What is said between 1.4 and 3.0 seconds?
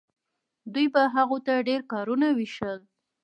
ته ډیر کارونه ویشل.